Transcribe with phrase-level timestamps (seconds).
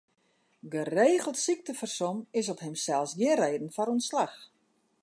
[0.69, 4.37] Geregeld syktefersom is op himsels gjin reden foar ûntslach.